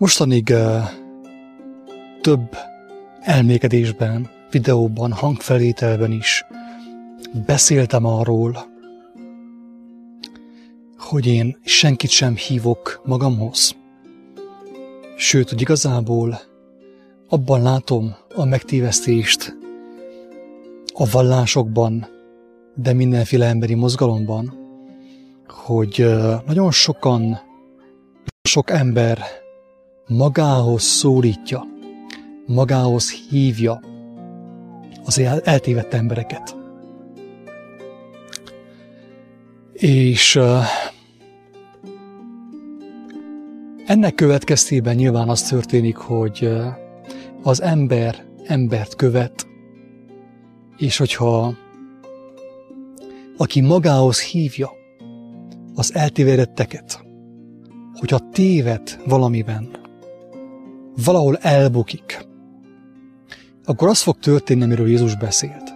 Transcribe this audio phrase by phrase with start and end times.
[0.00, 0.82] Mostanig uh,
[2.20, 2.56] több
[3.20, 6.44] elmékedésben, videóban, hangfelételben is
[7.46, 8.66] beszéltem arról,
[10.98, 13.76] hogy én senkit sem hívok magamhoz.
[15.16, 16.40] Sőt, hogy igazából
[17.28, 19.56] abban látom a megtévesztést
[20.94, 22.06] a vallásokban,
[22.74, 24.58] de mindenféle emberi mozgalomban,
[25.48, 26.06] hogy
[26.46, 27.40] nagyon sokan,
[28.42, 29.18] sok ember
[30.10, 31.66] magához szólítja,
[32.46, 33.80] magához hívja
[35.04, 36.56] az eltévedt embereket.
[39.72, 40.40] És
[43.86, 46.48] ennek következtében nyilván az történik, hogy
[47.42, 49.46] az ember embert követ,
[50.76, 51.54] és hogyha
[53.36, 54.70] aki magához hívja
[55.74, 57.04] az eltévedetteket,
[57.94, 59.79] hogyha téved valamiben,
[61.04, 62.26] valahol elbukik,
[63.64, 65.74] akkor az fog történni, amiről Jézus beszélt,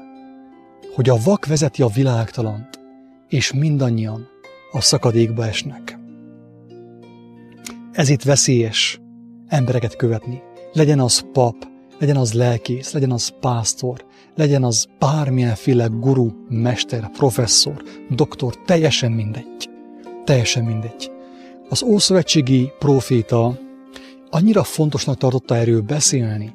[0.94, 2.80] hogy a vak vezeti a világtalant,
[3.28, 4.28] és mindannyian
[4.72, 5.98] a szakadékba esnek.
[7.92, 9.00] Ez itt veszélyes
[9.48, 10.42] embereket követni.
[10.72, 11.54] Legyen az pap,
[11.98, 14.04] legyen az lelkész, legyen az pásztor,
[14.34, 19.70] legyen az bármilyenféle guru, mester, professzor, doktor, teljesen mindegy.
[20.24, 21.10] Teljesen mindegy.
[21.68, 23.58] Az ószövetségi proféta
[24.34, 26.54] annyira fontosnak tartotta erről beszélni,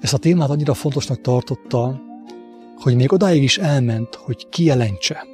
[0.00, 2.00] ezt a témát annyira fontosnak tartotta,
[2.76, 5.26] hogy még odáig is elment, hogy kijelentse,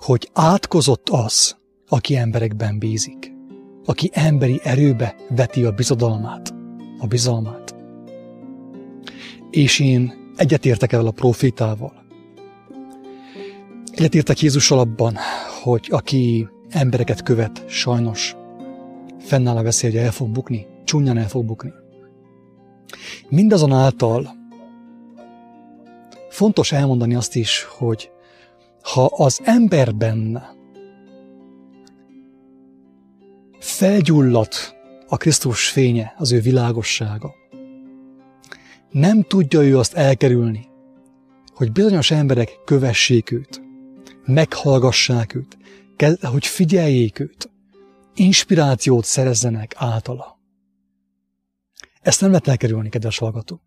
[0.00, 1.56] hogy átkozott az,
[1.88, 3.32] aki emberekben bízik,
[3.84, 6.54] aki emberi erőbe veti a bizodalmát,
[6.98, 7.74] a bizalmát.
[9.50, 12.04] És én egyetértek el a profétával.
[13.92, 15.16] Egyetértek Jézussal abban,
[15.62, 18.36] hogy aki embereket követ, sajnos
[19.32, 21.72] fennáll a veszély, hogy el fog bukni, csúnyan el fog bukni.
[23.28, 24.34] Mindazonáltal
[26.28, 28.10] fontos elmondani azt is, hogy
[28.82, 30.42] ha az emberben
[33.58, 34.76] felgyulladt
[35.08, 37.34] a Krisztus fénye, az ő világossága,
[38.90, 40.68] nem tudja ő azt elkerülni,
[41.54, 43.62] hogy bizonyos emberek kövessék őt,
[44.24, 45.56] meghallgassák őt,
[46.22, 47.51] hogy figyeljék őt,
[48.14, 50.40] inspirációt szerezzenek általa.
[52.00, 53.60] Ezt nem lehet elkerülni, kedves hallgató.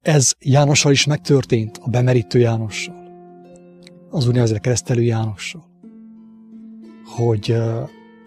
[0.00, 3.08] Ez Jánossal is megtörtént, a bemerítő Jánossal,
[4.10, 5.68] az úgynevezett keresztelő Jánossal,
[7.04, 7.56] hogy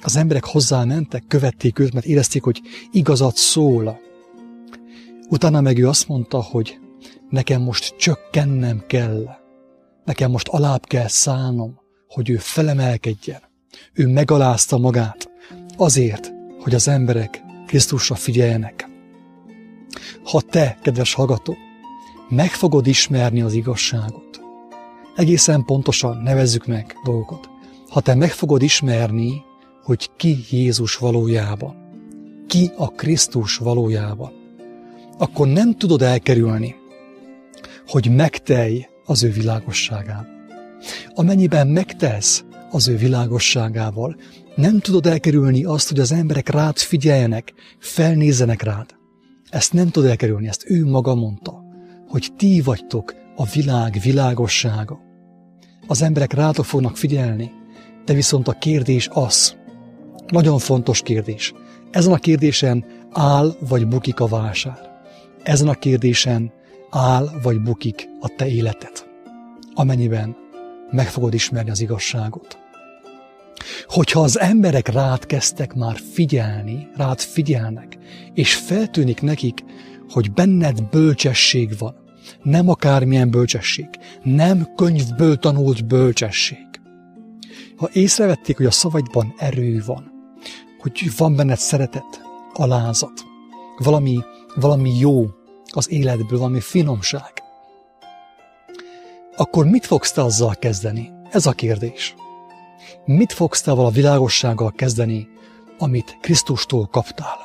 [0.01, 3.99] az emberek hozzá mentek, követték őt, mert érezték, hogy igazat szól.
[5.29, 6.79] Utána meg ő azt mondta, hogy
[7.29, 9.25] nekem most csökkennem kell,
[10.05, 13.41] nekem most alább kell szállnom, hogy ő felemelkedjen.
[13.93, 15.31] Ő megalázta magát
[15.77, 18.89] azért, hogy az emberek Krisztusra figyeljenek.
[20.23, 21.55] Ha te, kedves hallgató,
[22.29, 24.41] meg fogod ismerni az igazságot,
[25.15, 27.49] egészen pontosan nevezzük meg dolgokat,
[27.89, 29.41] ha te meg fogod ismerni,
[29.83, 31.75] hogy ki Jézus valójában,
[32.47, 34.31] ki a Krisztus valójában,
[35.17, 36.75] akkor nem tudod elkerülni,
[37.87, 40.27] hogy megtelj az ő világosságával.
[41.13, 44.15] Amennyiben megtesz az ő világosságával,
[44.55, 48.95] nem tudod elkerülni azt, hogy az emberek rád figyeljenek, felnézzenek rád.
[49.49, 51.63] Ezt nem tudod elkerülni, ezt ő maga mondta,
[52.07, 54.99] hogy ti vagytok a világ világossága.
[55.87, 57.51] Az emberek rátok fognak figyelni,
[58.05, 59.55] de viszont a kérdés az,
[60.27, 61.53] nagyon fontos kérdés,
[61.91, 64.91] ezen a kérdésen áll vagy bukik a vásár.
[65.43, 66.51] Ezen a kérdésen
[66.89, 69.05] áll vagy bukik a te életed,
[69.73, 70.35] amennyiben
[70.91, 72.62] meg fogod ismerni az igazságot.
[73.93, 77.97] Hogyha az emberek rád kezdtek már figyelni, rád figyelnek,
[78.33, 79.63] és feltűnik nekik,
[80.09, 81.95] hogy benned bölcsesség van,
[82.41, 83.87] nem akármilyen bölcsesség,
[84.23, 86.81] nem könyvből tanult bölcsesség.
[87.77, 90.11] Ha észrevették, hogy a szavaidban erő van,
[90.79, 92.21] hogy van benned szeretet,
[92.53, 93.23] alázat,
[93.77, 94.19] valami,
[94.55, 95.25] valami jó
[95.65, 97.31] az életből, valami finomság,
[99.35, 101.11] akkor mit fogsz te azzal kezdeni?
[101.31, 102.15] Ez a kérdés.
[103.05, 105.27] Mit fogsz te a világossággal kezdeni,
[105.77, 107.37] amit Krisztustól kaptál?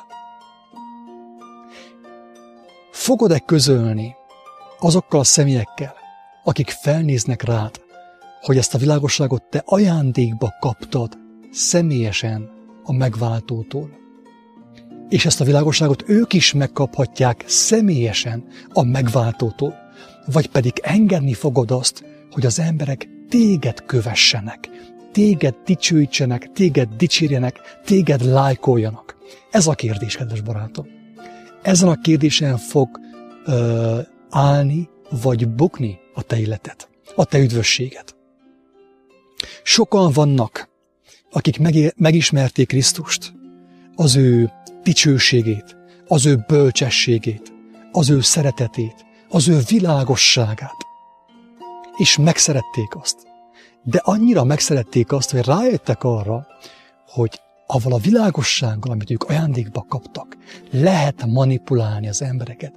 [2.91, 4.15] Fogod-e közölni
[4.79, 5.93] azokkal a személyekkel,
[6.43, 7.81] akik felnéznek rád,
[8.41, 11.17] hogy ezt a világosságot te ajándékba kaptad
[11.51, 12.49] személyesen
[12.83, 13.89] a megváltótól?
[15.09, 19.75] És ezt a világosságot ők is megkaphatják személyesen a megváltótól,
[20.25, 24.69] vagy pedig engedni fogod azt, hogy az emberek téged kövessenek,
[25.11, 29.17] téged dicsőítsenek, téged dicsérjenek, téged lájkoljanak.
[29.51, 30.87] Ez a kérdés, kedves barátom.
[31.61, 32.99] Ezen a kérdésen fog
[33.45, 38.15] ö, állni, vagy bukni a te életed, a te üdvösséged.
[39.63, 40.69] Sokan vannak,
[41.31, 41.59] akik
[41.95, 43.33] megismerték Krisztust,
[43.95, 44.51] az ő
[44.83, 45.77] dicsőségét,
[46.07, 47.53] az ő bölcsességét,
[47.91, 50.77] az ő szeretetét, az ő világosságát.
[51.97, 53.28] És megszerették azt.
[53.89, 56.47] De annyira megszerették azt, hogy rájöttek arra,
[57.07, 60.37] hogy avval a világossággal, amit ők ajándékba kaptak,
[60.71, 62.73] lehet manipulálni az embereket,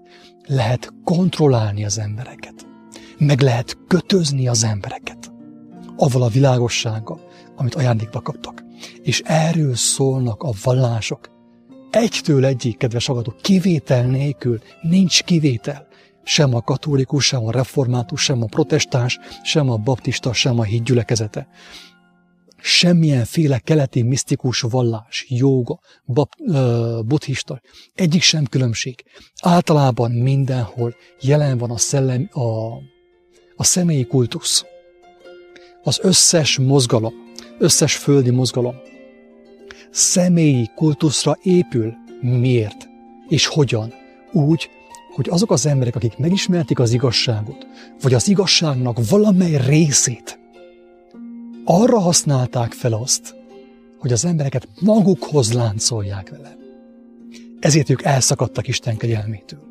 [0.47, 2.67] lehet kontrollálni az embereket,
[3.19, 5.33] meg lehet kötözni az embereket,
[5.97, 7.21] avval a világossággal,
[7.57, 8.65] amit ajándékba kaptak.
[9.03, 11.31] És erről szólnak a vallások.
[11.91, 15.87] Egytől egyik, kedves agatok, kivétel nélkül nincs kivétel.
[16.25, 21.49] Sem a katolikus, sem a református, sem a protestáns, sem a baptista, sem a hídgyülekezete
[22.65, 27.61] semmilyenféle keleti misztikus vallás, jóga, bab, uh, buddhista,
[27.95, 29.05] egyik sem különbség.
[29.41, 32.73] Általában mindenhol jelen van a, szellem, a,
[33.57, 34.65] a személyi kultusz.
[35.83, 37.15] Az összes mozgalom,
[37.59, 38.75] összes földi mozgalom
[39.93, 41.95] személyi kultuszra épül.
[42.21, 42.89] Miért?
[43.29, 43.93] És hogyan?
[44.33, 44.71] Úgy,
[45.13, 47.67] hogy azok az emberek, akik megismerték az igazságot,
[48.03, 50.39] vagy az igazságnak valamely részét,
[51.65, 53.35] arra használták fel azt,
[53.99, 56.57] hogy az embereket magukhoz láncolják vele.
[57.61, 59.63] Ezért ők elszakadtak Isten kegyelmétől.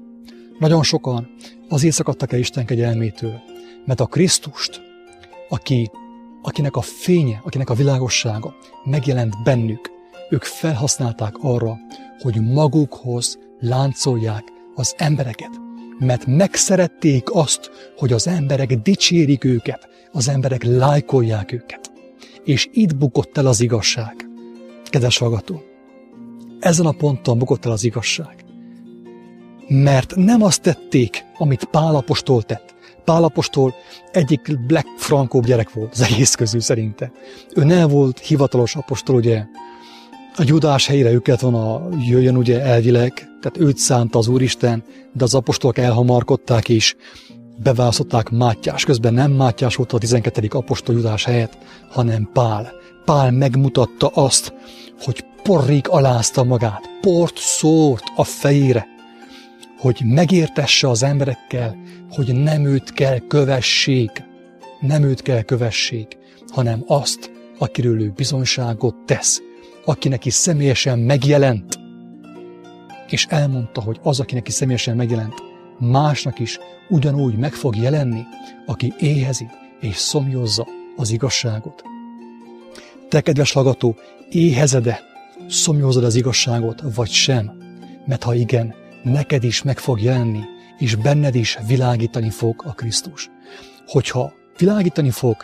[0.59, 1.29] Nagyon sokan
[1.69, 3.41] azért szakadtak el Isten kegyelmétől,
[3.85, 4.81] mert a Krisztust,
[5.49, 5.91] aki,
[6.41, 9.91] akinek a fénye, akinek a világossága megjelent bennük,
[10.29, 11.77] ők felhasználták arra,
[12.19, 15.59] hogy magukhoz láncolják az embereket,
[15.99, 21.91] mert megszerették azt, hogy az emberek dicsérik őket, az emberek lájkolják őket.
[22.43, 24.29] És itt bukott el az igazság.
[24.89, 25.61] Kedves hallgató,
[26.59, 28.35] ezen a ponton bukott el az igazság.
[29.67, 32.75] Mert nem azt tették, amit Pálapostól tett.
[33.05, 33.73] Pálapostól
[34.11, 37.11] egyik legfrankóbb gyerek volt az egész közül szerinte.
[37.55, 39.43] Ő nem volt hivatalos apostol, ugye,
[40.35, 44.83] a Judás helyére őket van a jöjjön ugye elvileg, tehát őt szánta az Úristen,
[45.13, 46.95] de az apostolok elhamarkodták és
[47.63, 48.85] beválasztották Mátyás.
[48.85, 50.47] Közben nem Mátyás volt a 12.
[50.51, 51.57] apostol Judás helyett,
[51.89, 52.71] hanem Pál.
[53.05, 54.53] Pál megmutatta azt,
[54.99, 58.87] hogy porrik alázta magát, port szórt a fejére,
[59.77, 61.77] hogy megértesse az emberekkel,
[62.09, 64.23] hogy nem őt kell kövessék,
[64.79, 66.17] nem őt kell kövessék,
[66.51, 69.41] hanem azt, akiről ő bizonyságot tesz,
[69.85, 71.80] aki neki személyesen megjelent,
[73.11, 75.43] és elmondta, hogy az, aki neki személyesen megjelent,
[75.79, 76.59] másnak is
[76.89, 78.23] ugyanúgy meg fog jelenni,
[78.65, 79.47] aki éhezi
[79.79, 81.83] és szomjozza az igazságot.
[83.09, 83.95] Te, kedves hallgató,
[84.29, 84.99] éhezede,
[85.47, 87.51] szomjózod az igazságot, vagy sem?
[88.05, 88.73] Mert ha igen,
[89.03, 90.41] neked is meg fog jelenni,
[90.77, 93.29] és benned is világítani fog a Krisztus.
[93.87, 95.35] Hogyha világítani fog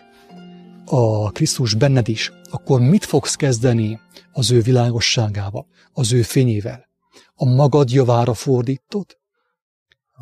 [0.85, 3.99] a Krisztus benned is, akkor mit fogsz kezdeni
[4.31, 6.86] az ő világosságával, az ő fényével?
[7.35, 9.05] A magad javára fordítod?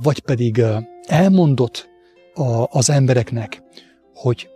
[0.01, 0.61] Vagy pedig
[1.07, 1.89] elmondott
[2.69, 3.61] az embereknek,
[4.13, 4.49] hogy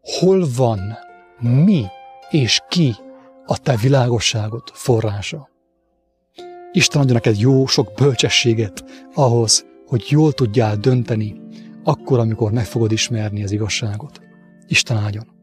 [0.00, 0.98] hol van,
[1.40, 1.84] mi
[2.30, 2.94] és ki
[3.46, 5.48] a te világosságot forrása.
[6.72, 8.84] Isten adja neked jó sok bölcsességet
[9.14, 11.40] ahhoz, hogy jól tudjál dönteni,
[11.84, 14.20] akkor, amikor meg fogod ismerni az igazságot.
[14.66, 15.35] Isten áldjon!